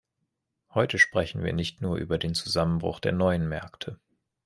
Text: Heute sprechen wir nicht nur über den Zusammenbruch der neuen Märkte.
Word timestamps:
Heute 0.73 0.97
sprechen 0.97 1.43
wir 1.43 1.53
nicht 1.53 1.81
nur 1.83 1.97
über 1.97 2.17
den 2.17 2.33
Zusammenbruch 2.33 2.99
der 2.99 3.11
neuen 3.11 3.47
Märkte. 3.47 3.99